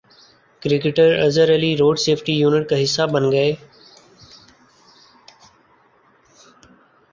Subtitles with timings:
[0.61, 3.53] cricketer Azhar Ali road safety unit کا حصہ بن گئے